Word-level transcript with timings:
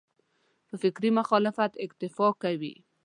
په 0.67 0.73
فکري 0.81 1.09
مخالفت 1.19 1.71
اکتفا 1.85 2.27
کوي. 2.43 2.75